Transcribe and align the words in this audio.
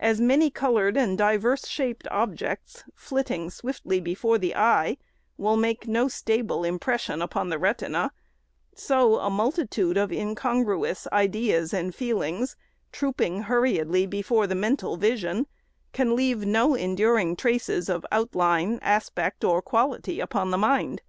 As 0.00 0.22
many 0.22 0.48
colored 0.48 0.96
and 0.96 1.18
diverse 1.18 1.66
shaped 1.68 2.08
objects, 2.10 2.82
flitting 2.94 3.50
swiftly 3.50 4.00
before 4.00 4.38
the 4.38 4.56
eye, 4.56 4.96
will 5.36 5.58
make 5.58 5.86
no 5.86 6.08
stable 6.08 6.64
impression 6.64 7.20
upon 7.20 7.50
the 7.50 7.58
retina; 7.58 8.10
so 8.74 9.18
a 9.18 9.28
multitude 9.28 9.98
of 9.98 10.10
incongruous 10.10 11.06
ideas 11.12 11.74
and 11.74 11.94
feelings, 11.94 12.56
trooping 12.90 13.42
hurriedly 13.42 14.06
before 14.06 14.46
the 14.46 14.54
mental 14.54 14.96
vision, 14.96 15.46
can 15.92 16.16
leave 16.16 16.46
no 16.46 16.74
enduring 16.74 17.36
traces 17.36 17.90
of 17.90 18.06
outline, 18.10 18.78
aspect 18.80 19.44
or 19.44 19.60
quality 19.60 20.20
upon 20.20 20.50
the 20.52 20.56
mind. 20.56 21.02